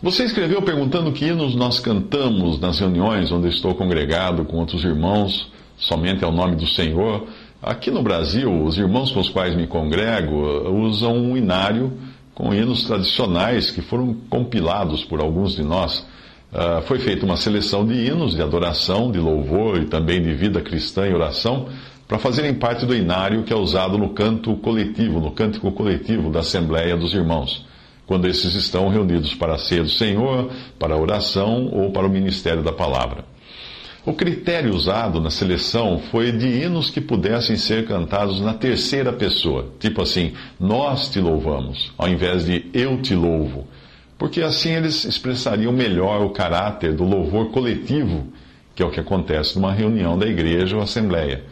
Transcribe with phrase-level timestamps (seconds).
[0.00, 5.50] Você escreveu perguntando que hinos nós cantamos nas reuniões onde estou congregado com outros irmãos,
[5.76, 7.26] somente ao nome do Senhor.
[7.60, 10.36] Aqui no Brasil, os irmãos com os quais me congrego
[10.86, 11.92] usam um inário
[12.32, 16.06] com hinos tradicionais que foram compilados por alguns de nós.
[16.52, 20.60] Uh, foi feita uma seleção de hinos de adoração, de louvor e também de vida
[20.60, 21.66] cristã e oração
[22.06, 26.38] para fazerem parte do inário que é usado no canto coletivo, no cântico coletivo da
[26.38, 27.66] Assembleia dos Irmãos
[28.08, 32.10] quando esses estão reunidos para a ceia do Senhor, para a oração ou para o
[32.10, 33.22] ministério da palavra.
[34.06, 39.74] O critério usado na seleção foi de hinos que pudessem ser cantados na terceira pessoa,
[39.78, 43.68] tipo assim, nós te louvamos, ao invés de eu te louvo,
[44.16, 48.26] porque assim eles expressariam melhor o caráter do louvor coletivo,
[48.74, 51.44] que é o que acontece numa reunião da igreja ou assembleia.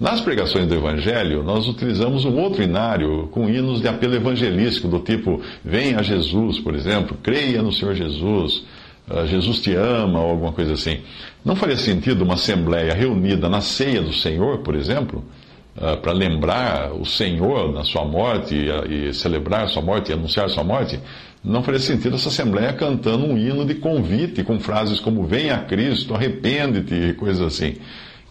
[0.00, 4.98] Nas pregações do Evangelho, nós utilizamos um outro inário com hinos de apelo evangelístico, do
[4.98, 8.64] tipo Venha a Jesus, por exemplo, creia no Senhor Jesus,
[9.08, 11.00] uh, Jesus te ama, ou alguma coisa assim.
[11.44, 15.24] Não faria sentido uma assembleia reunida na ceia do Senhor, por exemplo,
[15.76, 18.56] uh, para lembrar o Senhor na sua morte
[18.88, 20.98] e, celebrar sua morte e anunciar sua morte?
[21.44, 25.58] Não faria sentido essa assembleia cantando um hino de convite com frases como Venha a
[25.58, 27.76] Cristo, arrepende-te coisas assim.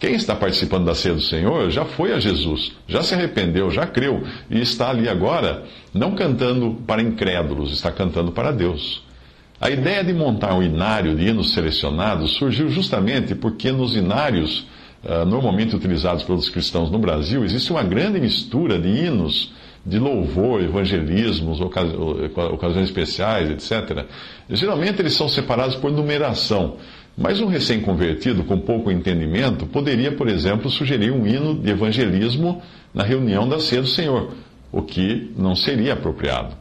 [0.02, 3.86] Quem está participando da ceia do Senhor já foi a Jesus, já se arrependeu, já
[3.86, 5.62] creu e está ali agora,
[5.94, 9.00] não cantando para incrédulos, está cantando para Deus.
[9.60, 14.66] A ideia de montar um inário de hinos selecionados surgiu justamente porque nos inários,
[15.04, 19.52] uh, normalmente utilizados pelos cristãos no Brasil, existe uma grande mistura de hinos
[19.86, 24.04] de louvor, evangelismos, ocasiões especiais, etc.
[24.48, 26.76] Geralmente eles são separados por numeração.
[27.16, 32.62] Mas um recém-convertido com pouco entendimento poderia, por exemplo, sugerir um hino de evangelismo
[32.94, 34.32] na reunião da ceia do Senhor,
[34.70, 36.56] o que não seria apropriado.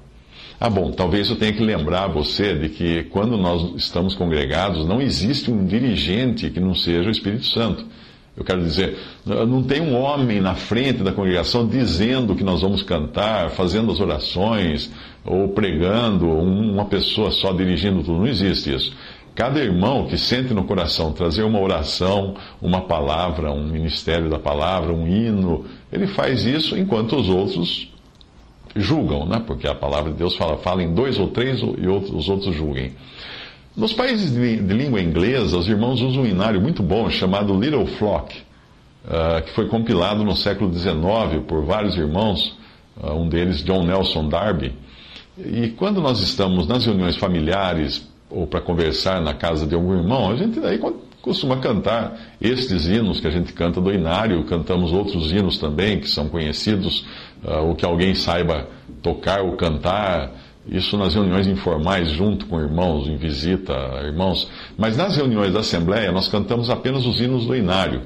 [0.60, 5.02] Ah, bom, talvez eu tenha que lembrar você de que quando nós estamos congregados, não
[5.02, 7.84] existe um dirigente que não seja o Espírito Santo.
[8.38, 8.96] Eu quero dizer,
[9.26, 14.00] não tem um homem na frente da congregação dizendo que nós vamos cantar, fazendo as
[14.00, 14.92] orações,
[15.26, 18.20] ou pregando, uma pessoa só dirigindo tudo.
[18.20, 18.94] Não existe isso.
[19.34, 24.92] Cada irmão que sente no coração trazer uma oração, uma palavra, um ministério da palavra,
[24.92, 27.90] um hino, ele faz isso enquanto os outros
[28.76, 29.42] julgam, né?
[29.46, 32.56] porque a palavra de Deus fala, fala em dois ou três e outros, os outros
[32.56, 32.94] julguem.
[33.76, 37.88] Nos países de, de, língua inglesa, os irmãos usam um inário muito bom chamado Little
[37.88, 38.38] Flock,
[39.06, 42.58] uh, que foi compilado no século XIX por vários irmãos,
[43.02, 44.74] uh, um deles John Nelson Darby.
[45.38, 50.32] E quando nós estamos nas reuniões familiares, ou para conversar na casa de algum irmão,
[50.32, 50.80] a gente daí
[51.22, 56.10] costuma cantar estes hinos que a gente canta do Inário, cantamos outros hinos também que
[56.10, 57.06] são conhecidos,
[57.44, 58.68] uh, ou que alguém saiba
[59.02, 60.32] tocar ou cantar,
[60.68, 64.48] isso nas reuniões informais, junto com irmãos, em visita a irmãos.
[64.78, 68.02] Mas nas reuniões da Assembleia, nós cantamos apenas os hinos do Inário,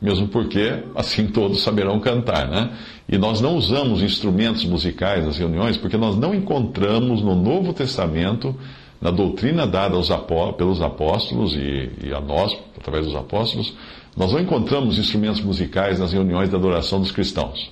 [0.00, 2.70] mesmo porque assim todos saberão cantar, né?
[3.08, 8.54] E nós não usamos instrumentos musicais nas reuniões porque nós não encontramos no Novo Testamento
[9.00, 13.74] na doutrina dada apó pelos apóstolos e, e, a nós, através dos apóstolos,
[14.16, 17.70] nós não encontramos instrumentos musicais nas reuniões de adoração dos cristãos.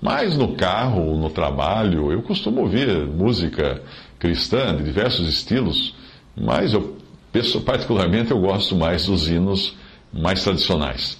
[0.00, 3.82] Mas no carro, no trabalho, eu costumo ouvir música
[4.18, 5.94] cristã de diversos estilos,
[6.36, 6.96] mas eu,
[7.64, 9.74] particularmente, eu gosto mais dos hinos
[10.12, 11.19] mais tradicionais.